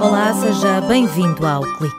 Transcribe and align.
Olá, 0.00 0.32
seja 0.32 0.80
bem-vindo 0.88 1.46
ao 1.46 1.62
Clique. 1.76 1.96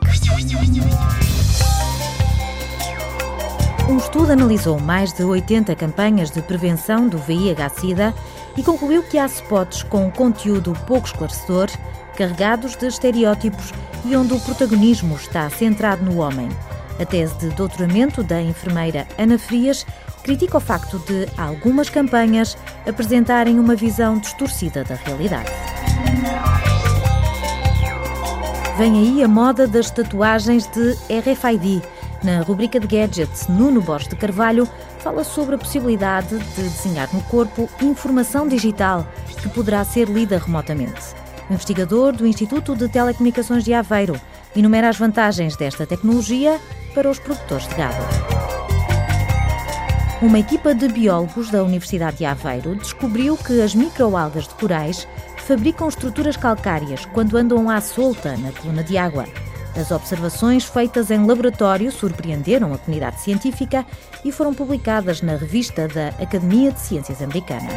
Um 3.88 3.98
estudo 3.98 4.32
analisou 4.32 4.80
mais 4.80 5.14
de 5.14 5.24
80 5.24 5.76
campanhas 5.76 6.32
de 6.32 6.42
prevenção 6.42 7.08
do 7.08 7.20
VIH-Sida 7.20 8.16
e 8.58 8.64
concluiu 8.64 9.04
que 9.04 9.20
há 9.20 9.28
spots 9.28 9.84
com 9.84 10.10
conteúdo 10.10 10.74
pouco 10.88 11.06
esclarecedor, 11.06 11.70
carregados 12.18 12.76
de 12.76 12.88
estereótipos 12.88 13.72
e 14.06 14.16
onde 14.16 14.34
o 14.34 14.40
protagonismo 14.40 15.16
está 15.16 15.48
centrado 15.52 16.04
no 16.04 16.18
homem. 16.18 16.50
A 17.00 17.06
tese 17.06 17.38
de 17.38 17.50
doutoramento 17.50 18.24
da 18.24 18.42
enfermeira 18.42 19.08
Ana 19.20 19.38
Frias 19.38 19.86
critica 20.26 20.58
o 20.58 20.60
facto 20.60 20.98
de 20.98 21.28
algumas 21.38 21.88
campanhas 21.88 22.58
apresentarem 22.88 23.60
uma 23.60 23.76
visão 23.76 24.18
distorcida 24.18 24.84
da 24.84 24.96
realidade. 24.96 25.52
Vem 28.76 28.98
aí 28.98 29.24
a 29.24 29.28
moda 29.28 29.68
das 29.68 29.92
tatuagens 29.92 30.66
de 30.66 30.94
RFID. 31.14 31.84
Na 32.24 32.42
rubrica 32.42 32.80
de 32.80 32.88
gadgets, 32.88 33.48
Nuno 33.48 33.82
Borges 33.82 34.08
de 34.08 34.16
Carvalho 34.16 34.68
fala 34.98 35.24
sobre 35.24 35.56
a 35.56 35.58
possibilidade 35.60 36.40
de 36.40 36.64
desenhar 36.64 37.08
no 37.14 37.22
corpo 37.22 37.70
informação 37.80 38.48
digital 38.48 39.06
que 39.40 39.48
poderá 39.50 39.86
ser 39.86 40.10
lida 40.10 40.40
remotamente. 40.40 41.14
O 41.48 41.54
investigador 41.54 42.14
do 42.14 42.26
Instituto 42.26 42.76
de 42.76 42.90
Telecomunicações 42.90 43.64
de 43.64 43.76
Aveiro 43.76 44.20
enumera 44.56 44.90
as 44.90 44.98
vantagens 44.98 45.56
desta 45.56 45.86
tecnologia 45.86 46.60
para 46.96 47.12
os 47.12 47.20
produtores 47.20 47.68
de 47.68 47.76
gado. 47.76 48.35
Uma 50.26 50.40
equipa 50.40 50.74
de 50.74 50.88
biólogos 50.88 51.52
da 51.52 51.64
Universidade 51.64 52.18
de 52.18 52.26
Aveiro 52.26 52.76
descobriu 52.76 53.38
que 53.38 53.62
as 53.62 53.76
microalgas 53.76 54.48
de 54.48 54.56
corais 54.56 55.08
fabricam 55.38 55.88
estruturas 55.88 56.36
calcárias 56.36 57.06
quando 57.06 57.38
andam 57.38 57.70
à 57.70 57.80
solta 57.80 58.36
na 58.36 58.52
coluna 58.52 58.84
de 58.84 58.98
água. 58.98 59.26
As 59.80 59.92
observações 59.92 60.66
feitas 60.66 61.12
em 61.12 61.24
laboratório 61.24 61.92
surpreenderam 61.92 62.74
a 62.74 62.78
comunidade 62.80 63.22
científica 63.22 63.86
e 64.26 64.32
foram 64.32 64.52
publicadas 64.52 65.22
na 65.22 65.36
revista 65.36 65.88
da 65.88 66.08
Academia 66.20 66.72
de 66.72 66.80
Ciências 66.80 67.22
Americana. 67.22 67.70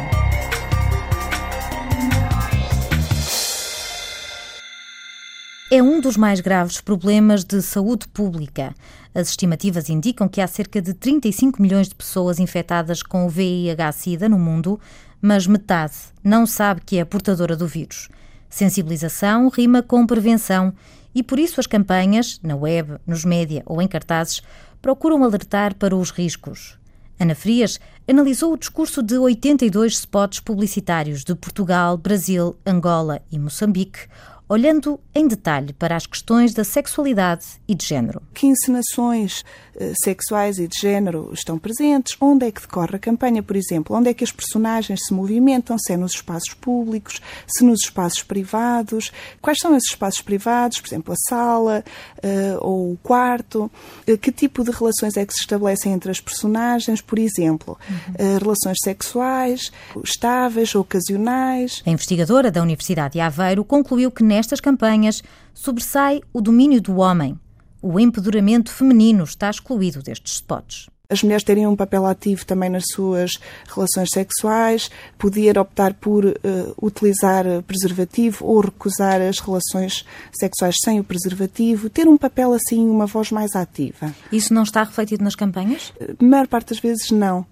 É 5.71 5.83
um 5.83 6.01
dos 6.01 6.17
mais 6.17 6.39
graves 6.39 6.81
problemas 6.81 7.43
de 7.43 7.61
saúde 7.61 8.07
pública. 8.07 8.73
As 9.13 9.29
estimativas 9.29 9.87
indicam 9.87 10.27
que 10.27 10.41
há 10.41 10.47
cerca 10.47 10.81
de 10.81 10.95
35 10.95 11.61
milhões 11.61 11.87
de 11.87 11.93
pessoas 11.93 12.39
infectadas 12.39 13.03
com 13.03 13.27
o 13.27 13.29
VIH-Sida 13.29 14.27
no 14.27 14.39
mundo, 14.39 14.79
mas 15.21 15.45
metade 15.45 15.93
não 16.23 16.47
sabe 16.47 16.81
que 16.83 16.97
é 16.97 17.05
portadora 17.05 17.55
do 17.55 17.67
vírus. 17.67 18.09
Sensibilização 18.49 19.47
rima 19.47 19.83
com 19.83 20.07
prevenção 20.07 20.73
e 21.13 21.21
por 21.21 21.37
isso 21.37 21.59
as 21.59 21.67
campanhas, 21.67 22.39
na 22.41 22.55
web, 22.55 22.97
nos 23.05 23.23
média 23.23 23.61
ou 23.67 23.79
em 23.79 23.87
cartazes, 23.87 24.41
procuram 24.81 25.23
alertar 25.23 25.75
para 25.75 25.95
os 25.95 26.09
riscos. 26.09 26.79
Ana 27.19 27.35
Frias 27.35 27.79
analisou 28.07 28.53
o 28.53 28.57
discurso 28.57 29.03
de 29.03 29.19
82 29.19 29.93
spots 29.93 30.39
publicitários 30.39 31.23
de 31.23 31.35
Portugal, 31.35 31.95
Brasil, 31.95 32.55
Angola 32.65 33.21
e 33.31 33.37
Moçambique, 33.37 34.07
olhando 34.49 34.99
em 35.13 35.27
detalhe 35.27 35.73
para 35.73 35.95
as 35.95 36.07
questões 36.07 36.55
da 36.55 36.63
sexualidade 36.63 37.45
e 37.67 37.75
de 37.75 37.85
género. 37.85 38.19
Que 38.33 38.47
encenações 38.47 39.45
uh, 39.75 39.93
sexuais 40.03 40.57
e 40.57 40.67
de 40.67 40.75
género 40.81 41.29
estão 41.31 41.59
presentes? 41.59 42.17
Onde 42.19 42.47
é 42.47 42.51
que 42.51 42.61
decorre 42.61 42.95
a 42.95 42.99
campanha, 42.99 43.43
por 43.43 43.55
exemplo? 43.55 43.95
Onde 43.95 44.09
é 44.09 44.13
que 44.13 44.23
as 44.23 44.31
personagens 44.31 45.01
se 45.05 45.13
movimentam? 45.13 45.77
Se 45.77 45.93
é 45.93 45.97
nos 45.97 46.13
espaços 46.13 46.55
públicos? 46.55 47.21
Se 47.47 47.63
nos 47.63 47.81
espaços 47.83 48.23
privados? 48.23 49.11
Quais 49.39 49.59
são 49.59 49.77
esses 49.77 49.91
espaços 49.91 50.21
privados? 50.21 50.81
Por 50.81 50.87
exemplo, 50.87 51.13
a 51.13 51.29
sala 51.29 51.83
uh, 52.17 52.57
ou 52.59 52.93
o 52.93 52.97
quarto? 53.03 53.69
Uh, 54.07 54.17
que 54.17 54.31
tipo 54.31 54.63
de 54.63 54.71
relações 54.71 55.15
é 55.15 55.25
que 55.25 55.33
se 55.33 55.41
estabelecem 55.41 55.93
entre 55.93 56.09
as 56.09 56.19
personagens? 56.19 57.01
Por 57.01 57.19
exemplo, 57.19 57.77
uhum. 57.87 58.39
relações 58.39 58.77
sexuais, 58.83 59.71
estáveis, 60.03 60.73
ocasionais? 60.73 61.83
A 61.85 61.91
investigadora 61.91 62.49
da 62.49 62.63
Universidade 62.63 63.13
de 63.13 63.19
Aveiro 63.19 63.63
concluiu 63.63 64.09
que 64.09 64.23
nestas 64.39 64.61
campanhas 64.61 65.21
sobressai 65.53 66.21
o 66.31 66.39
domínio 66.39 66.81
do 66.81 66.97
homem. 66.97 67.37
O 67.81 67.99
empoderamento 67.99 68.71
feminino 68.71 69.25
está 69.25 69.49
excluído 69.49 70.01
destes 70.01 70.35
spots 70.35 70.87
as 71.09 71.23
mulheres 71.23 71.43
teriam 71.43 71.73
um 71.73 71.75
papel 71.75 72.05
ativo 72.05 72.45
também 72.45 72.69
nas 72.69 72.83
suas 72.93 73.31
relações 73.73 74.09
sexuais, 74.13 74.91
poder 75.17 75.57
optar 75.57 75.95
por 75.95 76.23
uh, 76.23 76.35
utilizar 76.79 77.45
preservativo 77.63 78.45
ou 78.45 78.61
recusar 78.61 79.19
as 79.19 79.39
relações 79.39 80.05
sexuais 80.31 80.75
sem 80.83 80.99
o 80.99 81.03
preservativo, 81.03 81.89
ter 81.89 82.07
um 82.07 82.15
papel 82.15 82.53
assim, 82.53 82.87
uma 82.87 83.07
voz 83.07 83.31
mais 83.31 83.55
ativa. 83.55 84.13
Isso 84.31 84.53
não 84.53 84.61
está 84.61 84.83
refletido 84.83 85.23
nas 85.23 85.33
campanhas? 85.33 85.91
A 85.99 86.23
maior 86.23 86.47
parte 86.47 86.69
das 86.69 86.79
vezes 86.79 87.09
não 87.09 87.43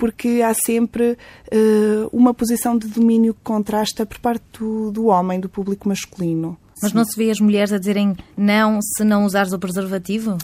porque 0.00 0.40
há 0.42 0.54
sempre 0.54 1.12
uh, 1.12 2.08
uma 2.10 2.32
posição 2.32 2.76
de 2.76 2.88
domínio 2.88 3.34
que 3.34 3.40
contrasta 3.44 4.06
por 4.06 4.18
parte 4.18 4.42
do, 4.58 4.90
do 4.90 5.06
homem, 5.06 5.38
do 5.38 5.48
público 5.48 5.86
masculino. 5.86 6.56
Mas 6.82 6.94
não 6.94 7.04
se 7.04 7.14
vê 7.14 7.30
as 7.30 7.38
mulheres 7.38 7.74
a 7.74 7.78
dizerem 7.78 8.16
não 8.34 8.80
se 8.80 9.04
não 9.04 9.26
usares 9.26 9.52
o 9.52 9.58
preservativo? 9.58 10.38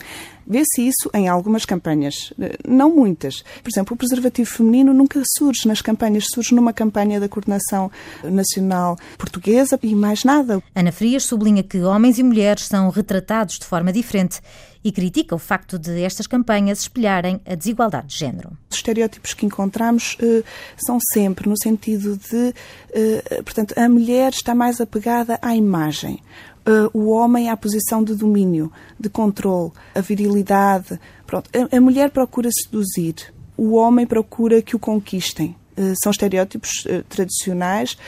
Vê-se 0.46 0.86
isso 0.86 1.10
em 1.14 1.28
algumas 1.28 1.64
campanhas, 1.64 2.32
eh, 2.38 2.58
não 2.68 2.94
muitas. 2.94 3.42
Por 3.62 3.70
exemplo, 3.70 3.94
o 3.94 3.96
preservativo 3.96 4.48
feminino 4.48 4.92
nunca 4.92 5.20
surge 5.38 5.66
nas 5.66 5.80
campanhas, 5.80 6.26
surge 6.32 6.54
numa 6.54 6.74
campanha 6.74 7.18
da 7.18 7.28
Coordenação 7.28 7.90
Nacional 8.22 8.98
Portuguesa 9.16 9.78
e 9.82 9.94
mais 9.94 10.24
nada. 10.24 10.62
Ana 10.74 10.92
Frias 10.92 11.24
sublinha 11.24 11.62
que 11.62 11.80
homens 11.80 12.18
e 12.18 12.22
mulheres 12.22 12.66
são 12.66 12.90
retratados 12.90 13.58
de 13.58 13.64
forma 13.64 13.90
diferente 13.90 14.40
e 14.86 14.92
critica 14.92 15.34
o 15.34 15.38
facto 15.38 15.80
de 15.80 16.00
estas 16.04 16.28
campanhas 16.28 16.82
espelharem 16.82 17.40
a 17.44 17.56
desigualdade 17.56 18.06
de 18.06 18.18
género. 18.18 18.56
Os 18.70 18.76
estereótipos 18.76 19.34
que 19.34 19.44
encontramos 19.44 20.16
uh, 20.22 20.44
são 20.76 20.98
sempre 21.12 21.48
no 21.48 21.58
sentido 21.60 22.16
de, 22.16 22.54
uh, 22.54 23.42
portanto, 23.42 23.74
a 23.76 23.88
mulher 23.88 24.32
está 24.32 24.54
mais 24.54 24.80
apegada 24.80 25.40
à 25.42 25.56
imagem. 25.56 26.22
Uh, 26.64 26.88
o 26.96 27.08
homem 27.08 27.50
à 27.50 27.56
posição 27.56 28.04
de 28.04 28.14
domínio, 28.14 28.70
de 28.98 29.08
controle, 29.08 29.72
a 29.92 30.00
virilidade. 30.00 31.00
Pronto. 31.26 31.50
A, 31.52 31.76
a 31.76 31.80
mulher 31.80 32.12
procura 32.12 32.48
seduzir, 32.52 33.34
o 33.56 33.72
homem 33.74 34.06
procura 34.06 34.62
que 34.62 34.76
o 34.76 34.78
conquistem. 34.78 35.56
Uh, 35.76 35.94
são 36.02 36.10
estereótipos 36.10 36.86
uh, 36.86 37.02
tradicionais 37.08 37.98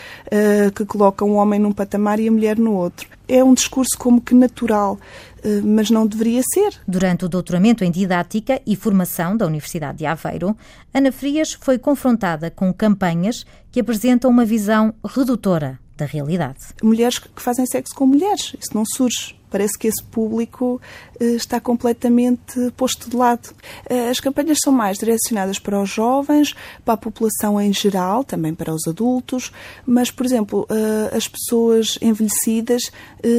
que 0.75 0.85
colocam 0.85 1.31
o 1.31 1.35
homem 1.35 1.59
num 1.59 1.73
patamar 1.73 2.19
e 2.19 2.29
a 2.29 2.31
mulher 2.31 2.59
no 2.59 2.73
outro. 2.73 3.09
É 3.27 3.45
um 3.45 3.53
discurso 3.53 3.97
como 3.99 4.21
que 4.21 4.35
natural, 4.35 4.99
eh, 5.43 5.61
mas 5.63 5.91
não 5.91 6.07
deveria 6.07 6.43
ser. 6.43 6.75
Durante 6.87 7.25
o 7.25 7.29
doutoramento 7.29 7.85
em 7.85 7.91
Didática 7.91 8.61
e 8.67 8.75
Formação 8.75 9.37
da 9.37 9.47
Universidade 9.47 9.99
de 9.99 10.07
Aveiro, 10.07 10.57
Ana 10.93 11.13
Frias 11.13 11.53
foi 11.53 11.79
confrontada 11.79 12.51
com 12.51 12.73
campanhas 12.73 13.45
que 13.71 13.81
apresentam 13.81 14.31
uma 14.31 14.45
visão 14.45 14.95
redutora 15.05 15.79
da 15.97 16.07
realidade. 16.07 16.59
Mulheres 16.83 17.19
que 17.19 17.29
fazem 17.37 17.67
sexo 17.67 17.95
com 17.95 18.07
mulheres, 18.07 18.55
isso 18.61 18.75
não 18.75 18.85
surge. 18.85 19.38
Parece 19.51 19.79
que 19.79 19.89
esse 19.89 20.03
público 20.03 20.81
uh, 21.21 21.25
está 21.25 21.61
completamente 21.61 22.71
posto 22.77 23.09
de 23.09 23.17
lado. 23.17 23.51
Uh, 23.91 24.11
as 24.11 24.21
campanhas 24.21 24.59
são 24.63 24.73
mais 24.73 24.99
direcionadas 24.99 25.59
para 25.59 25.81
os 25.81 25.89
jovens, 25.89 26.55
para 26.85 26.95
a 26.95 26.97
população 26.97 27.61
em 27.61 27.73
geral, 27.73 28.25
também 28.25 28.55
para 28.55 28.73
os 28.73 28.87
adultos, 28.87 29.53
mas, 29.87 30.11
por 30.11 30.27
exemplo, 30.27 30.67
uh, 30.71 31.17
as 31.17 31.27
pessoas 31.27 31.99
envelhecidas 32.01 32.83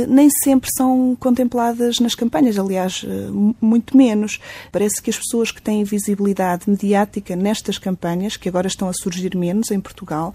nem 0.09 0.29
sempre 0.29 0.69
são 0.75 1.15
contempladas 1.17 1.99
nas 1.99 2.13
campanhas, 2.13 2.59
aliás, 2.59 3.05
muito 3.61 3.95
menos. 3.95 4.39
Parece 4.71 5.01
que 5.01 5.09
as 5.09 5.17
pessoas 5.17 5.51
que 5.51 5.61
têm 5.61 5.83
visibilidade 5.85 6.69
mediática 6.69 7.35
nestas 7.35 7.77
campanhas, 7.77 8.35
que 8.35 8.49
agora 8.49 8.67
estão 8.67 8.89
a 8.89 8.93
surgir 8.93 9.35
menos 9.37 9.71
em 9.71 9.79
Portugal, 9.79 10.33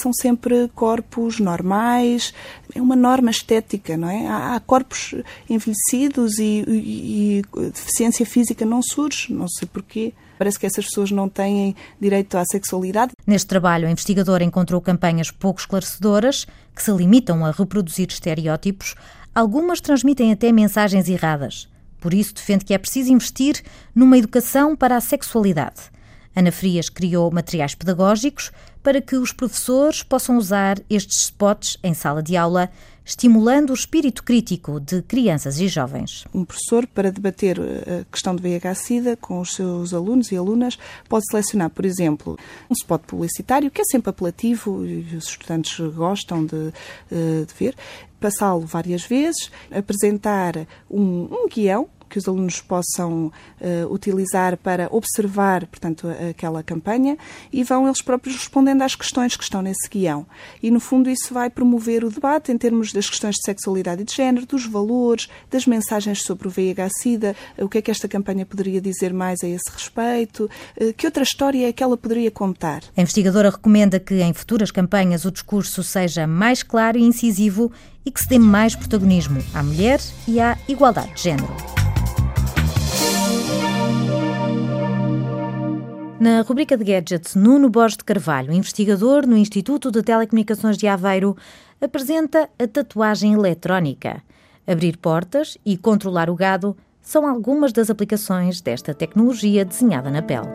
são 0.00 0.12
sempre 0.12 0.68
corpos 0.74 1.38
normais, 1.38 2.32
é 2.74 2.80
uma 2.80 2.96
norma 2.96 3.30
estética, 3.30 3.96
não 3.96 4.08
é? 4.08 4.26
Há, 4.26 4.54
há 4.54 4.60
corpos 4.60 5.14
envelhecidos 5.48 6.38
e, 6.38 6.64
e, 6.66 7.38
e 7.38 7.42
deficiência 7.70 8.24
física 8.24 8.64
não 8.64 8.82
surge, 8.82 9.32
não 9.32 9.48
sei 9.48 9.68
porquê. 9.70 10.12
Parece 10.38 10.58
que 10.58 10.64
essas 10.64 10.86
pessoas 10.86 11.10
não 11.10 11.28
têm 11.28 11.76
direito 12.00 12.38
à 12.38 12.44
sexualidade. 12.46 13.12
Neste 13.26 13.46
trabalho, 13.46 13.86
o 13.86 13.90
investigador 13.90 14.40
encontrou 14.40 14.80
campanhas 14.80 15.30
pouco 15.30 15.60
esclarecedoras, 15.60 16.46
que 16.74 16.82
se 16.82 16.90
limitam 16.90 17.44
a 17.44 17.50
reproduzir 17.50 18.08
estereótipos. 18.08 18.94
Algumas 19.34 19.82
transmitem 19.82 20.32
até 20.32 20.50
mensagens 20.50 21.10
erradas. 21.10 21.68
Por 22.00 22.14
isso, 22.14 22.34
defende 22.34 22.64
que 22.64 22.72
é 22.72 22.78
preciso 22.78 23.12
investir 23.12 23.62
numa 23.94 24.16
educação 24.16 24.74
para 24.74 24.96
a 24.96 25.00
sexualidade. 25.02 25.90
Ana 26.34 26.52
Frias 26.52 26.88
criou 26.88 27.30
materiais 27.30 27.74
pedagógicos 27.74 28.52
para 28.82 29.00
que 29.00 29.16
os 29.16 29.32
professores 29.32 30.02
possam 30.02 30.38
usar 30.38 30.80
estes 30.88 31.24
spots 31.24 31.76
em 31.82 31.92
sala 31.92 32.22
de 32.22 32.36
aula, 32.36 32.70
estimulando 33.04 33.70
o 33.70 33.74
espírito 33.74 34.22
crítico 34.22 34.78
de 34.78 35.02
crianças 35.02 35.58
e 35.58 35.68
jovens. 35.68 36.24
Um 36.32 36.44
professor, 36.44 36.86
para 36.86 37.10
debater 37.10 37.58
eh, 37.58 38.00
a 38.00 38.04
questão 38.04 38.34
do 38.34 38.40
VIH-Sida 38.40 39.16
com 39.16 39.40
os 39.40 39.54
seus 39.54 39.92
alunos 39.92 40.30
e 40.30 40.36
alunas, 40.36 40.78
pode 41.08 41.26
selecionar, 41.28 41.70
por 41.70 41.84
exemplo, 41.84 42.38
um 42.70 42.74
spot 42.74 43.02
publicitário, 43.02 43.70
que 43.70 43.82
é 43.82 43.84
sempre 43.84 44.10
apelativo 44.10 44.86
e 44.86 45.16
os 45.16 45.28
estudantes 45.28 45.78
gostam 45.94 46.46
de, 46.46 46.72
eh, 47.10 47.44
de 47.46 47.54
ver, 47.58 47.74
passá-lo 48.20 48.60
várias 48.60 49.04
vezes, 49.04 49.50
apresentar 49.70 50.66
um, 50.88 51.28
um 51.30 51.48
guião 51.48 51.88
que 52.10 52.18
os 52.18 52.28
alunos 52.28 52.60
possam 52.60 53.32
uh, 53.60 53.92
utilizar 53.92 54.56
para 54.56 54.88
observar, 54.90 55.66
portanto, 55.66 56.08
aquela 56.28 56.62
campanha 56.62 57.16
e 57.52 57.62
vão 57.62 57.86
eles 57.86 58.02
próprios 58.02 58.36
respondendo 58.36 58.82
às 58.82 58.94
questões 58.94 59.36
que 59.36 59.44
estão 59.44 59.62
nesse 59.62 59.88
guião. 59.88 60.26
E, 60.62 60.70
no 60.70 60.80
fundo, 60.80 61.08
isso 61.08 61.32
vai 61.32 61.48
promover 61.48 62.04
o 62.04 62.10
debate 62.10 62.50
em 62.50 62.58
termos 62.58 62.92
das 62.92 63.08
questões 63.08 63.36
de 63.36 63.44
sexualidade 63.44 64.02
e 64.02 64.04
de 64.04 64.14
género, 64.14 64.44
dos 64.44 64.66
valores, 64.66 65.28
das 65.50 65.66
mensagens 65.66 66.22
sobre 66.22 66.48
o 66.48 66.50
VIH-Sida, 66.50 67.36
o 67.58 67.68
que 67.68 67.78
é 67.78 67.82
que 67.82 67.90
esta 67.90 68.08
campanha 68.08 68.44
poderia 68.44 68.80
dizer 68.80 69.14
mais 69.14 69.38
a 69.42 69.48
esse 69.48 69.70
respeito, 69.70 70.50
uh, 70.80 70.92
que 70.94 71.06
outra 71.06 71.22
história 71.22 71.68
é 71.68 71.72
que 71.72 71.82
ela 71.82 71.96
poderia 71.96 72.30
contar. 72.30 72.82
A 72.96 73.00
investigadora 73.00 73.50
recomenda 73.50 74.00
que 74.00 74.20
em 74.20 74.32
futuras 74.32 74.70
campanhas 74.70 75.24
o 75.24 75.30
discurso 75.30 75.82
seja 75.82 76.26
mais 76.26 76.62
claro 76.62 76.98
e 76.98 77.02
incisivo 77.02 77.70
e 78.04 78.10
que 78.10 78.20
se 78.20 78.28
dê 78.28 78.38
mais 78.38 78.74
protagonismo 78.74 79.42
à 79.54 79.62
mulher 79.62 80.00
e 80.26 80.40
à 80.40 80.56
igualdade 80.68 81.14
de 81.14 81.22
género. 81.22 81.89
Na 86.20 86.42
rubrica 86.42 86.76
de 86.76 86.84
gadgets, 86.84 87.34
Nuno 87.34 87.70
Borges 87.70 87.96
de 87.96 88.04
Carvalho, 88.04 88.52
investigador 88.52 89.26
no 89.26 89.38
Instituto 89.38 89.90
de 89.90 90.02
Telecomunicações 90.02 90.76
de 90.76 90.86
Aveiro, 90.86 91.34
apresenta 91.80 92.46
a 92.58 92.66
tatuagem 92.68 93.32
eletrónica. 93.32 94.22
Abrir 94.66 94.98
portas 94.98 95.56
e 95.64 95.78
controlar 95.78 96.28
o 96.28 96.34
gado 96.34 96.76
são 97.00 97.26
algumas 97.26 97.72
das 97.72 97.88
aplicações 97.88 98.60
desta 98.60 98.92
tecnologia 98.92 99.64
desenhada 99.64 100.10
na 100.10 100.20
pele. 100.20 100.46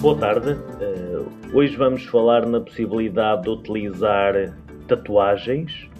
Boa 0.00 0.16
tarde. 0.16 0.52
Uh, 0.52 1.30
hoje 1.52 1.76
vamos 1.76 2.06
falar 2.06 2.46
na 2.46 2.58
possibilidade 2.58 3.42
de 3.42 3.50
utilizar 3.50 4.56
tatuagens 4.88 5.90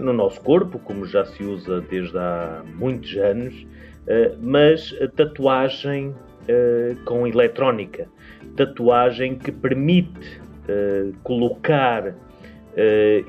no 0.00 0.12
nosso 0.12 0.40
corpo, 0.40 0.78
como 0.78 1.04
já 1.04 1.24
se 1.24 1.44
usa 1.44 1.80
desde 1.82 2.16
há 2.16 2.62
muitos 2.76 3.14
anos, 3.16 3.66
eh, 4.06 4.34
mas 4.40 4.94
tatuagem 5.14 6.14
eh, 6.48 6.96
com 7.04 7.26
eletrónica, 7.26 8.08
tatuagem 8.56 9.36
que 9.36 9.52
permite 9.52 10.40
eh, 10.68 11.10
colocar 11.22 12.14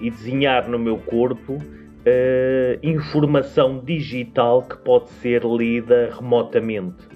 e 0.01 0.09
desenhar 0.09 0.67
no 0.67 0.79
meu 0.79 0.97
corpo 0.97 1.59
informação 2.81 3.77
digital 3.77 4.63
que 4.63 4.75
pode 4.75 5.07
ser 5.09 5.43
lida 5.43 6.09
remotamente. 6.19 7.07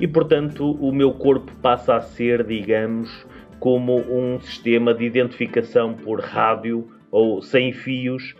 E 0.00 0.08
portanto, 0.08 0.72
o 0.80 0.90
meu 0.90 1.12
corpo 1.12 1.52
passa 1.60 1.96
a 1.96 2.00
ser, 2.00 2.42
digamos, 2.42 3.26
como 3.60 3.98
um 3.98 4.40
sistema 4.40 4.94
de 4.94 5.04
identificação 5.04 5.92
por 5.92 6.20
rádio 6.20 6.88
ou 7.10 7.42
sem 7.42 7.70
fios 7.70 8.34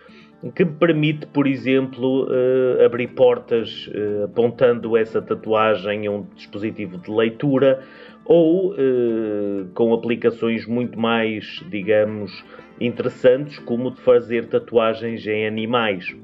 que 0.53 0.65
permite, 0.65 1.27
por 1.27 1.47
exemplo, 1.47 2.25
uh, 2.25 2.85
abrir 2.85 3.09
portas 3.09 3.89
uh, 3.89 4.25
apontando 4.25 4.97
essa 4.97 5.23
tatuagem 5.23 6.07
a 6.07 6.11
um 6.11 6.27
dispositivo 6.35 6.99
de 6.99 7.11
leitura 7.11 7.83
ou 8.25 8.73
uh, 8.73 9.67
com 9.75 9.93
aplicações 9.95 10.67
muito 10.67 10.99
mais, 10.99 11.63
digamos, 11.71 12.45
interessantes, 12.81 13.59
como 13.61 13.91
de 13.91 14.01
fazer 14.01 14.47
tatuagens 14.47 15.27
em 15.27 15.47
animais. 15.47 16.15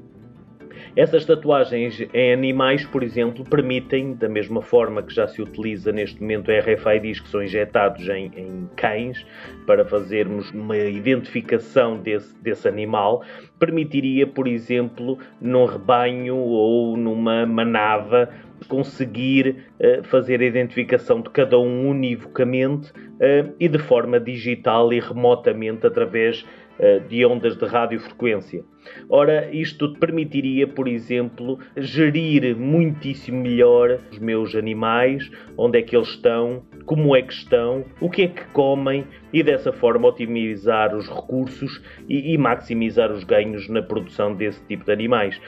Essas 0.93 1.23
tatuagens 1.23 2.05
em 2.13 2.33
animais, 2.33 2.85
por 2.85 3.01
exemplo, 3.01 3.45
permitem, 3.45 4.13
da 4.13 4.27
mesma 4.27 4.61
forma 4.61 5.01
que 5.01 5.13
já 5.13 5.25
se 5.25 5.41
utiliza 5.41 5.89
neste 5.91 6.19
momento 6.19 6.51
RFIDs 6.51 7.21
que 7.21 7.29
são 7.29 7.41
injetados 7.41 8.07
em, 8.09 8.29
em 8.35 8.69
cães 8.75 9.25
para 9.65 9.85
fazermos 9.85 10.51
uma 10.51 10.77
identificação 10.77 11.97
desse, 11.97 12.37
desse 12.41 12.67
animal, 12.67 13.23
permitiria, 13.57 14.27
por 14.27 14.47
exemplo, 14.47 15.17
num 15.39 15.63
rebanho 15.63 16.35
ou 16.35 16.97
numa 16.97 17.45
manada, 17.45 18.29
conseguir 18.67 19.65
uh, 19.79 20.03
fazer 20.03 20.41
a 20.41 20.45
identificação 20.45 21.21
de 21.21 21.29
cada 21.29 21.57
um 21.57 21.89
univocamente 21.89 22.91
uh, 22.91 23.53
e 23.59 23.69
de 23.69 23.79
forma 23.79 24.19
digital 24.19 24.91
e 24.91 24.99
remotamente 24.99 25.87
através 25.87 26.45
uh, 26.77 26.99
de 27.07 27.25
ondas 27.25 27.55
de 27.55 27.65
radiofrequência. 27.65 28.63
Ora, 29.09 29.49
isto 29.51 29.93
permitiria, 29.93 30.67
por 30.67 30.87
exemplo, 30.87 31.59
gerir 31.77 32.55
muitíssimo 32.55 33.41
melhor 33.41 33.99
os 34.11 34.19
meus 34.19 34.55
animais, 34.55 35.29
onde 35.57 35.79
é 35.79 35.81
que 35.81 35.95
eles 35.95 36.09
estão, 36.09 36.63
como 36.85 37.15
é 37.15 37.21
que 37.21 37.33
estão, 37.33 37.85
o 37.99 38.09
que 38.09 38.23
é 38.23 38.27
que 38.27 38.45
comem 38.51 39.05
e 39.33 39.41
dessa 39.43 39.71
forma 39.71 40.07
otimizar 40.07 40.95
os 40.95 41.07
recursos 41.07 41.81
e, 42.07 42.33
e 42.33 42.37
maximizar 42.37 43.11
os 43.11 43.23
ganhos 43.23 43.67
na 43.69 43.81
produção 43.81 44.35
desse 44.35 44.63
tipo 44.65 44.85
de 44.85 44.91
animais. 44.91 45.39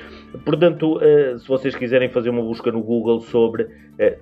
Portanto, 0.45 0.97
uh, 0.97 1.37
se 1.37 1.47
vocês 1.47 1.75
quiserem 1.75 2.09
fazer 2.09 2.29
uma 2.29 2.41
busca 2.41 2.71
no 2.71 2.81
Google 2.81 3.19
sobre 3.21 3.63
uh, 3.63 3.69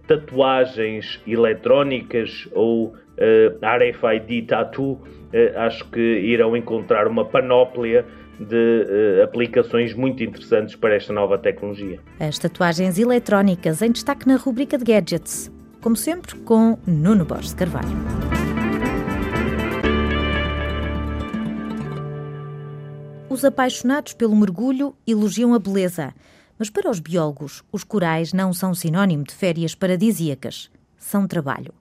tatuagens 0.08 1.22
eletrónicas 1.28 2.48
ou 2.54 2.88
uh, 2.88 2.94
RFID 3.62 4.44
tattoo, 4.48 5.02
acho 5.56 5.90
que 5.90 6.00
irão 6.00 6.58
encontrar 6.58 7.08
uma 7.08 7.24
panóplia 7.24 8.06
de 8.46 9.20
uh, 9.20 9.24
aplicações 9.24 9.94
muito 9.94 10.24
interessantes 10.24 10.76
para 10.76 10.96
esta 10.96 11.14
nova 11.14 11.38
tecnologia. 11.38 12.00
As 12.20 12.38
tatuagens 12.40 12.98
eletrónicas 12.98 13.82
em 13.82 13.92
destaque 13.92 14.28
na 14.28 14.36
rubrica 14.36 14.78
de 14.78 14.84
gadgets, 14.84 15.52
como 15.80 15.96
sempre 15.96 16.36
com 16.40 16.78
Nuno 16.86 17.26
Borges 17.26 17.54
Carvalho. 17.54 17.90
Os 23.30 23.46
apaixonados 23.46 24.14
pelo 24.14 24.36
mergulho 24.36 24.94
elogiam 25.08 25.54
a 25.54 25.60
beleza, 25.60 26.14
mas 26.60 26.70
para 26.70 26.92
os 26.92 27.00
biólogos, 27.00 27.64
os 27.72 27.84
corais 27.84 28.34
não 28.34 28.54
são 28.54 28.74
sinónimo 28.74 29.24
de 29.24 29.34
férias 29.34 29.74
paradisíacas, 29.74 30.70
são 30.98 31.26
trabalho. 31.26 31.74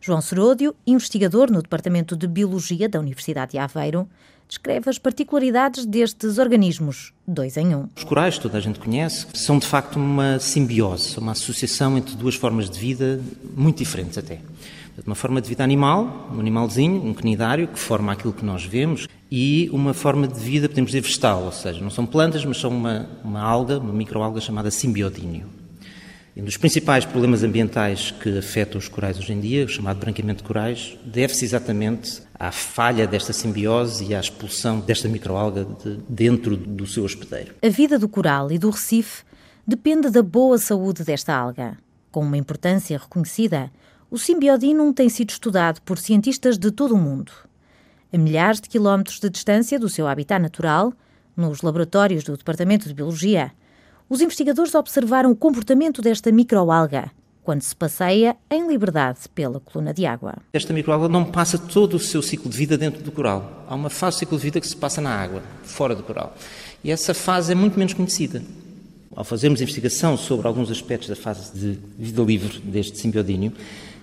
João 0.00 0.20
Seródio, 0.20 0.74
investigador 0.86 1.50
no 1.50 1.60
Departamento 1.60 2.16
de 2.16 2.26
Biologia 2.26 2.88
da 2.88 3.00
Universidade 3.00 3.52
de 3.52 3.58
Aveiro, 3.58 4.08
descreve 4.48 4.88
as 4.88 4.98
particularidades 4.98 5.84
destes 5.84 6.38
organismos, 6.38 7.12
dois 7.26 7.56
em 7.56 7.74
um. 7.74 7.88
Os 7.96 8.04
corais, 8.04 8.38
toda 8.38 8.56
a 8.56 8.60
gente 8.60 8.78
conhece, 8.78 9.26
são 9.34 9.58
de 9.58 9.66
facto 9.66 9.96
uma 9.96 10.38
simbiose, 10.38 11.18
uma 11.18 11.32
associação 11.32 11.98
entre 11.98 12.16
duas 12.16 12.34
formas 12.34 12.70
de 12.70 12.78
vida 12.78 13.20
muito 13.54 13.78
diferentes 13.78 14.16
até. 14.16 14.40
Uma 15.06 15.14
forma 15.14 15.40
de 15.40 15.48
vida 15.48 15.62
animal, 15.62 16.28
um 16.34 16.40
animalzinho, 16.40 17.04
um 17.04 17.14
cnidário, 17.14 17.68
que 17.68 17.78
forma 17.78 18.12
aquilo 18.12 18.32
que 18.32 18.44
nós 18.44 18.64
vemos, 18.64 19.06
e 19.30 19.68
uma 19.72 19.92
forma 19.92 20.26
de 20.26 20.40
vida, 20.40 20.68
podemos 20.68 20.90
dizer, 20.90 21.02
vegetal, 21.02 21.44
ou 21.44 21.52
seja, 21.52 21.80
não 21.80 21.90
são 21.90 22.06
plantas, 22.06 22.44
mas 22.44 22.56
são 22.56 22.70
uma, 22.70 23.08
uma 23.22 23.40
alga, 23.40 23.78
uma 23.78 23.92
microalga 23.92 24.40
chamada 24.40 24.70
simbiodínio. 24.70 25.57
Um 26.38 26.44
dos 26.44 26.56
principais 26.56 27.04
problemas 27.04 27.42
ambientais 27.42 28.12
que 28.12 28.38
afetam 28.38 28.78
os 28.78 28.86
corais 28.86 29.18
hoje 29.18 29.32
em 29.32 29.40
dia, 29.40 29.64
o 29.64 29.68
chamado 29.68 29.98
branqueamento 29.98 30.44
de 30.44 30.46
corais, 30.46 30.96
deve-se 31.04 31.44
exatamente 31.44 32.22
à 32.32 32.52
falha 32.52 33.08
desta 33.08 33.32
simbiose 33.32 34.04
e 34.04 34.14
à 34.14 34.20
expulsão 34.20 34.78
desta 34.78 35.08
microalga 35.08 35.64
de 35.64 35.98
dentro 36.08 36.56
do 36.56 36.86
seu 36.86 37.02
hospedeiro. 37.02 37.56
A 37.60 37.68
vida 37.68 37.98
do 37.98 38.08
coral 38.08 38.52
e 38.52 38.58
do 38.58 38.70
recife 38.70 39.24
depende 39.66 40.10
da 40.10 40.22
boa 40.22 40.58
saúde 40.58 41.02
desta 41.02 41.34
alga. 41.34 41.76
Com 42.12 42.20
uma 42.20 42.36
importância 42.36 42.96
reconhecida, 42.96 43.68
o 44.08 44.16
simbiodinum 44.16 44.92
tem 44.92 45.08
sido 45.08 45.30
estudado 45.30 45.82
por 45.82 45.98
cientistas 45.98 46.56
de 46.56 46.70
todo 46.70 46.94
o 46.94 46.98
mundo. 46.98 47.32
A 48.12 48.16
milhares 48.16 48.60
de 48.60 48.68
quilómetros 48.68 49.18
de 49.18 49.28
distância 49.28 49.76
do 49.76 49.88
seu 49.88 50.06
habitat 50.06 50.40
natural, 50.40 50.92
nos 51.36 51.62
laboratórios 51.62 52.22
do 52.22 52.36
Departamento 52.36 52.86
de 52.86 52.94
Biologia, 52.94 53.50
os 54.08 54.20
investigadores 54.20 54.74
observaram 54.74 55.30
o 55.30 55.36
comportamento 55.36 56.00
desta 56.00 56.32
microalga 56.32 57.10
quando 57.48 57.62
se 57.62 57.74
passeia 57.74 58.36
em 58.50 58.68
liberdade 58.68 59.20
pela 59.34 59.58
coluna 59.58 59.94
de 59.94 60.04
água. 60.04 60.34
Esta 60.52 60.74
microalga 60.74 61.08
não 61.08 61.24
passa 61.24 61.56
todo 61.56 61.94
o 61.94 61.98
seu 61.98 62.20
ciclo 62.20 62.50
de 62.50 62.54
vida 62.54 62.76
dentro 62.76 63.02
do 63.02 63.10
coral. 63.10 63.64
Há 63.66 63.74
uma 63.74 63.88
fase 63.88 64.16
do 64.16 64.18
ciclo 64.18 64.36
de 64.36 64.44
vida 64.44 64.60
que 64.60 64.68
se 64.68 64.76
passa 64.76 65.00
na 65.00 65.10
água, 65.10 65.42
fora 65.62 65.94
do 65.94 66.02
coral. 66.02 66.36
E 66.84 66.90
essa 66.90 67.14
fase 67.14 67.52
é 67.52 67.54
muito 67.54 67.78
menos 67.78 67.94
conhecida. 67.94 68.42
Ao 69.16 69.24
fazermos 69.24 69.62
investigação 69.62 70.14
sobre 70.18 70.46
alguns 70.46 70.70
aspectos 70.70 71.08
da 71.08 71.16
fase 71.16 71.50
de 71.58 71.78
vida 71.98 72.22
livre 72.22 72.60
deste 72.60 72.98
simbiodínio, 72.98 73.54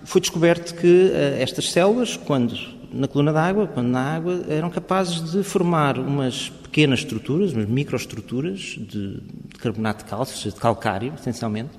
foi 0.04 0.20
descoberto 0.20 0.74
que 0.74 0.86
uh, 0.86 1.40
estas 1.40 1.70
células, 1.70 2.16
quando 2.16 2.56
na 2.92 3.08
coluna 3.08 3.32
d'água, 3.32 3.66
quando 3.66 3.88
na 3.88 4.00
água, 4.00 4.44
eram 4.48 4.70
capazes 4.70 5.32
de 5.32 5.42
formar 5.42 5.98
umas 5.98 6.48
pequenas 6.48 7.00
estruturas, 7.00 7.52
umas 7.52 7.68
microestruturas 7.68 8.76
de, 8.78 9.20
de 9.20 9.58
carbonato 9.58 10.04
de 10.04 10.10
cálcio, 10.10 10.50
de 10.50 10.56
calcário, 10.56 11.14
essencialmente. 11.18 11.70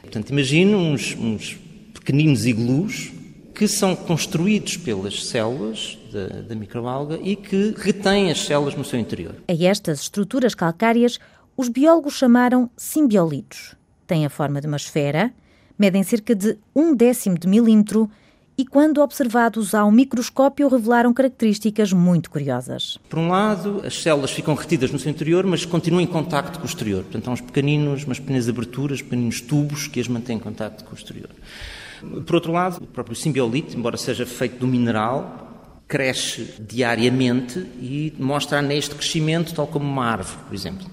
Portanto, 0.00 0.30
imagine 0.30 0.74
uns, 0.74 1.16
uns 1.16 1.58
pequeninos 1.94 2.44
iglus 2.44 3.12
que 3.54 3.68
são 3.68 3.94
construídos 3.94 4.76
pelas 4.76 5.26
células 5.26 5.98
da, 6.12 6.40
da 6.42 6.54
microalga 6.54 7.18
e 7.22 7.36
que 7.36 7.74
retêm 7.76 8.30
as 8.30 8.40
células 8.40 8.74
no 8.74 8.84
seu 8.84 8.98
interior. 8.98 9.36
A 9.46 9.52
estas 9.52 10.00
estruturas 10.00 10.54
calcárias, 10.54 11.18
os 11.56 11.68
biólogos 11.68 12.14
chamaram 12.14 12.70
simbiolitos. 12.76 13.76
Têm 14.06 14.26
a 14.26 14.30
forma 14.30 14.60
de 14.60 14.66
uma 14.66 14.76
esfera, 14.76 15.32
medem 15.78 16.02
cerca 16.02 16.34
de 16.34 16.58
um 16.74 16.94
décimo 16.94 17.38
de 17.38 17.46
milímetro 17.46 18.10
e, 18.56 18.64
quando 18.64 19.00
observados 19.00 19.74
ao 19.74 19.90
microscópio, 19.90 20.68
revelaram 20.68 21.12
características 21.12 21.92
muito 21.92 22.30
curiosas. 22.30 22.98
Por 23.08 23.18
um 23.18 23.28
lado, 23.28 23.82
as 23.84 24.02
células 24.02 24.30
ficam 24.30 24.54
retidas 24.54 24.90
no 24.90 24.98
seu 24.98 25.10
interior, 25.10 25.46
mas 25.46 25.64
continuam 25.64 26.02
em 26.02 26.06
contacto 26.06 26.58
com 26.58 26.64
o 26.64 26.68
exterior. 26.68 27.02
Portanto, 27.02 27.28
há 27.28 27.32
uns 27.32 27.40
pequeninos, 27.40 28.04
umas 28.04 28.18
pequenas 28.18 28.48
aberturas, 28.48 29.00
pequeninos 29.00 29.40
tubos 29.40 29.86
que 29.86 30.00
as 30.00 30.08
mantêm 30.08 30.36
em 30.36 30.40
contacto 30.40 30.84
com 30.84 30.92
o 30.92 30.94
exterior. 30.94 31.30
Por 32.26 32.34
outro 32.34 32.52
lado, 32.52 32.82
o 32.82 32.86
próprio 32.86 33.14
simbiolite, 33.14 33.76
embora 33.76 33.96
seja 33.96 34.26
feito 34.26 34.58
do 34.58 34.66
mineral, 34.66 35.82
cresce 35.86 36.54
diariamente 36.60 37.58
e 37.80 38.12
mostra 38.18 38.62
de 38.62 38.90
crescimento, 38.90 39.54
tal 39.54 39.66
como 39.66 39.84
uma 39.84 40.06
árvore, 40.06 40.38
por 40.48 40.54
exemplo. 40.54 40.86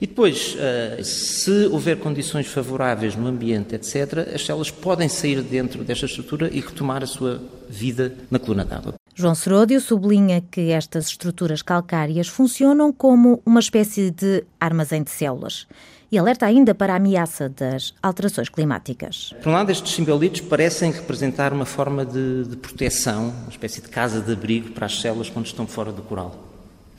E 0.00 0.06
depois, 0.06 0.56
eh, 0.58 1.00
se 1.04 1.66
houver 1.66 1.98
condições 1.98 2.46
favoráveis 2.46 3.14
no 3.14 3.26
ambiente, 3.26 3.74
etc., 3.74 4.32
as 4.34 4.46
células 4.46 4.70
podem 4.70 5.08
sair 5.08 5.42
dentro 5.42 5.84
desta 5.84 6.06
estrutura 6.06 6.48
e 6.50 6.60
retomar 6.60 7.02
a 7.02 7.06
sua 7.06 7.42
vida 7.68 8.14
na 8.30 8.38
coluna 8.38 8.64
d'água. 8.64 8.94
João 9.14 9.34
Seródio 9.34 9.78
sublinha 9.78 10.42
que 10.50 10.70
estas 10.70 11.08
estruturas 11.08 11.60
calcárias 11.60 12.28
funcionam 12.28 12.90
como 12.90 13.42
uma 13.44 13.60
espécie 13.60 14.10
de 14.10 14.42
armazém 14.58 15.02
de 15.02 15.10
células 15.10 15.66
e 16.10 16.18
alerta 16.18 16.46
ainda 16.46 16.74
para 16.74 16.94
a 16.94 16.96
ameaça 16.96 17.50
das 17.50 17.92
alterações 18.02 18.48
climáticas. 18.48 19.34
Por 19.42 19.50
um 19.50 19.52
lado, 19.52 19.70
estes 19.70 19.92
simbolitos 19.92 20.40
parecem 20.40 20.90
representar 20.90 21.52
uma 21.52 21.66
forma 21.66 22.06
de, 22.06 22.44
de 22.44 22.56
proteção, 22.56 23.28
uma 23.42 23.50
espécie 23.50 23.82
de 23.82 23.88
casa 23.88 24.22
de 24.22 24.32
abrigo 24.32 24.70
para 24.70 24.86
as 24.86 24.98
células 24.98 25.28
quando 25.28 25.44
estão 25.44 25.66
fora 25.66 25.92
do 25.92 26.00
coral. 26.00 26.49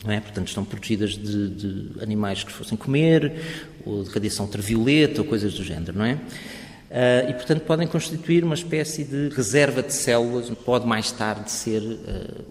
É? 0.08 0.20
Portanto, 0.20 0.48
estão 0.48 0.66
protegidas 0.66 1.12
de, 1.12 1.50
de, 1.50 2.04
animais 2.04 2.44
que 2.44 2.52
fossem 2.52 2.76
comer, 2.76 3.34
ou 3.86 4.04
de 4.04 4.10
radiação 4.10 4.46
ultravioleta, 4.46 5.22
ou 5.22 5.28
coisas 5.28 5.54
do 5.54 5.64
género, 5.64 5.98
não 5.98 6.06
é? 6.06 6.18
Uh, 6.92 7.30
e, 7.30 7.34
portanto, 7.36 7.62
podem 7.62 7.88
constituir 7.88 8.44
uma 8.44 8.54
espécie 8.54 9.06
de 9.06 9.30
reserva 9.30 9.82
de 9.82 9.94
células, 9.94 10.50
pode 10.66 10.86
mais 10.86 11.10
tarde 11.10 11.50
ser 11.50 11.82
uh, 11.82 11.98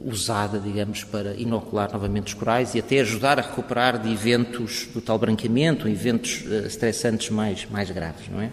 usada, 0.02 0.58
digamos, 0.58 1.04
para 1.04 1.34
inocular 1.34 1.92
novamente 1.92 2.28
os 2.28 2.34
corais 2.34 2.74
e 2.74 2.78
até 2.78 3.00
ajudar 3.00 3.38
a 3.38 3.42
recuperar 3.42 3.98
de 3.98 4.10
eventos 4.10 4.88
do 4.94 5.00
tal 5.02 5.18
branqueamento, 5.18 5.86
eventos 5.86 6.42
uh, 6.46 6.66
estressantes 6.66 7.28
mais, 7.28 7.66
mais 7.70 7.90
graves, 7.90 8.28
não 8.30 8.40
é? 8.40 8.50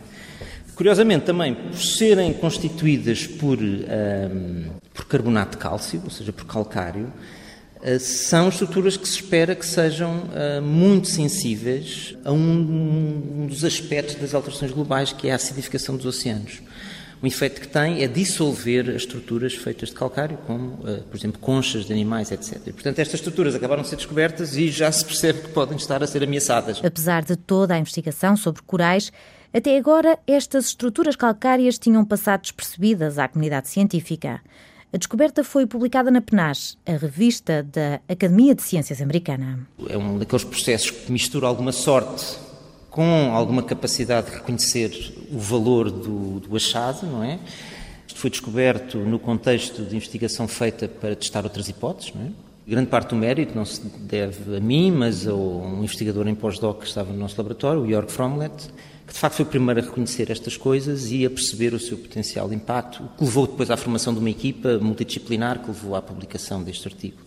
Curiosamente, 0.76 1.24
também, 1.24 1.56
por 1.56 1.80
serem 1.80 2.34
constituídas 2.34 3.26
por, 3.26 3.58
por 4.94 5.06
carbonato 5.06 5.52
de 5.54 5.58
cálcio, 5.58 6.02
ou 6.04 6.12
seja, 6.12 6.32
por 6.32 6.46
calcário, 6.46 7.12
são 8.00 8.50
estruturas 8.50 8.98
que 8.98 9.08
se 9.08 9.16
espera 9.16 9.56
que 9.56 9.66
sejam 9.66 10.24
uh, 10.24 10.62
muito 10.62 11.08
sensíveis 11.08 12.16
a 12.24 12.32
um, 12.32 13.48
dos 13.48 13.64
aspectos 13.64 14.16
das 14.16 14.34
alterações 14.34 14.72
globais, 14.72 15.14
que 15.14 15.28
é 15.28 15.32
a 15.32 15.36
acidificação 15.36 15.96
dos 15.96 16.06
oceanos. 16.06 16.62
O 17.22 17.26
efeito 17.26 17.60
que 17.62 17.68
tem 17.68 18.04
é 18.04 18.08
dissolver 18.08 18.90
as 18.90 18.98
estruturas 18.98 19.56
feitas 19.56 19.90
de 19.90 19.96
calcário, 19.96 20.38
como, 20.46 20.74
uh, 20.84 21.04
por 21.10 21.18
exemplo, 21.18 21.40
conchas 21.40 21.86
de 21.86 21.94
animais, 21.94 22.32
etc. 22.32 22.62
E, 22.68 22.72
portanto, 22.72 23.00
estas 23.00 23.16
estruturas 23.16 23.56
acabaram 23.56 23.82
de 23.82 23.90
ser 23.90 23.96
descobertas 23.96 24.56
e 24.56 24.70
já 24.70 24.92
se 24.92 25.04
percebe 25.04 25.42
que 25.42 25.50
podem 25.50 25.78
estar 25.78 26.04
a 26.04 26.08
ser 26.08 26.24
ameaçadas. 26.24 26.80
Apesar 26.84 27.24
de 27.24 27.36
toda 27.36 27.74
a 27.74 27.80
investigação 27.80 28.38
sobre 28.38 28.62
corais, 28.62 29.12
até 29.54 29.78
agora 29.78 30.20
estas 30.28 30.68
estruturas 30.68 31.16
calcárias 31.16 31.80
tinham 31.80 32.06
passado 32.06 32.42
despercebidas 32.42 33.18
à 33.18 33.28
comunidade 33.28 33.70
científica. 33.70 34.42
A 34.92 34.98
descoberta 34.98 35.44
foi 35.44 35.66
publicada 35.66 36.10
na 36.10 36.22
PNAS, 36.22 36.78
a 36.86 36.94
revista 36.94 37.62
da 37.62 38.00
Academia 38.08 38.56
de 38.56 38.62
Ciências 38.62 39.02
Americana. 39.02 39.68
É 39.90 39.98
um 39.98 40.18
daqueles 40.18 40.46
processos 40.46 40.92
que 40.92 41.12
mistura 41.12 41.46
alguma 41.46 41.74
sorte 41.74 42.38
com 42.90 43.32
alguma 43.34 43.62
capacidade 43.62 44.32
de 44.32 44.38
reconhecer 44.38 45.14
o 45.30 45.38
valor 45.38 45.92
do, 45.92 46.40
do 46.40 46.56
achado, 46.56 47.06
não 47.06 47.22
é? 47.22 47.38
Isto 48.08 48.18
foi 48.18 48.30
descoberto 48.30 48.98
no 49.00 49.20
contexto 49.20 49.84
de 49.84 49.96
investigação 49.96 50.48
feita 50.48 50.88
para 50.88 51.16
testar 51.16 51.44
outras 51.44 51.68
hipóteses, 51.68 52.14
não 52.16 52.24
é? 52.24 52.30
Grande 52.66 52.88
parte 52.88 53.10
do 53.10 53.18
mérito 53.18 53.56
não 53.56 53.66
se 53.66 53.82
deve 53.82 54.56
a 54.56 54.60
mim, 54.60 54.92
mas 54.92 55.28
a 55.28 55.34
um 55.34 55.84
investigador 55.84 56.28
em 56.28 56.36
pós-doc 56.36 56.80
que 56.80 56.88
estava 56.88 57.12
no 57.12 57.20
nosso 57.20 57.38
laboratório, 57.38 57.82
o 57.82 57.90
Jörg 57.90 58.10
Fromlet, 58.10 58.70
que 59.08 59.14
de 59.14 59.20
facto 59.20 59.36
foi 59.36 59.46
o 59.46 59.48
primeiro 59.48 59.80
a 59.80 59.84
reconhecer 59.84 60.30
estas 60.30 60.58
coisas 60.58 61.10
e 61.10 61.26
a 61.26 61.30
perceber 61.30 61.74
o 61.74 61.80
seu 61.80 61.98
potencial 61.98 62.52
impacto, 62.52 63.04
o 63.04 63.18
que 63.18 63.24
levou 63.24 63.48
depois 63.48 63.72
à 63.72 63.78
formação 63.78 64.14
de 64.14 64.20
uma 64.20 64.30
equipa 64.30 64.78
multidisciplinar 64.80 65.60
que 65.60 65.68
levou 65.68 65.96
à 65.96 66.02
publicação 66.02 66.62
deste 66.62 66.90
artigo. 66.90 67.26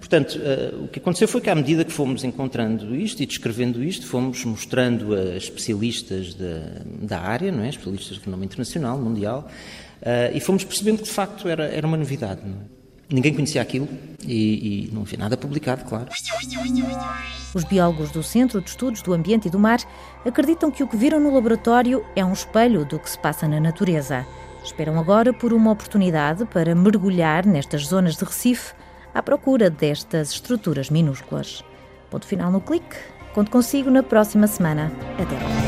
Portanto, 0.00 0.38
uh, 0.38 0.84
o 0.84 0.88
que 0.88 0.98
aconteceu 0.98 1.26
foi 1.28 1.40
que, 1.40 1.48
à 1.48 1.54
medida 1.54 1.84
que 1.84 1.92
fomos 1.92 2.24
encontrando 2.24 2.94
isto 2.94 3.22
e 3.22 3.26
descrevendo 3.26 3.82
isto, 3.82 4.06
fomos 4.06 4.44
mostrando 4.44 5.14
a 5.14 5.36
especialistas 5.36 6.34
da, 6.34 6.82
da 6.84 7.20
área, 7.20 7.50
não 7.50 7.62
é? 7.62 7.68
especialistas 7.68 8.18
de 8.18 8.24
renome 8.24 8.44
internacional, 8.44 8.98
mundial, 8.98 9.48
uh, 10.02 10.36
e 10.36 10.40
fomos 10.40 10.64
percebendo 10.64 10.98
que, 10.98 11.04
de 11.04 11.10
facto, 11.10 11.48
era, 11.48 11.64
era 11.64 11.86
uma 11.86 11.96
novidade. 11.96 12.40
É? 12.42 13.14
Ninguém 13.14 13.32
conhecia 13.32 13.62
aquilo 13.62 13.88
e, 14.22 14.88
e 14.88 14.90
não 14.92 15.02
havia 15.02 15.18
nada 15.18 15.36
publicado, 15.36 15.84
claro. 15.84 16.08
Os 17.54 17.64
biólogos 17.64 18.10
do 18.10 18.22
Centro 18.22 18.60
de 18.60 18.70
Estudos 18.70 19.02
do 19.02 19.12
Ambiente 19.12 19.48
e 19.48 19.50
do 19.50 19.58
Mar 19.58 19.78
acreditam 20.24 20.70
que 20.70 20.82
o 20.82 20.88
que 20.88 20.96
viram 20.96 21.18
no 21.18 21.34
laboratório 21.34 22.04
é 22.14 22.24
um 22.24 22.32
espelho 22.32 22.84
do 22.84 22.98
que 22.98 23.08
se 23.08 23.18
passa 23.18 23.48
na 23.48 23.58
natureza. 23.58 24.26
Esperam 24.62 24.98
agora 24.98 25.32
por 25.32 25.52
uma 25.52 25.70
oportunidade 25.70 26.44
para 26.44 26.74
mergulhar 26.74 27.46
nestas 27.46 27.86
zonas 27.86 28.16
de 28.16 28.24
Recife 28.24 28.74
à 29.14 29.22
procura 29.22 29.70
destas 29.70 30.32
estruturas 30.32 30.90
minúsculas. 30.90 31.64
Ponto 32.10 32.26
final 32.26 32.50
no 32.50 32.60
clique. 32.60 32.96
Conto 33.32 33.50
consigo 33.50 33.90
na 33.90 34.02
próxima 34.02 34.46
semana. 34.46 34.92
Até 35.18 35.34
lá. 35.36 35.67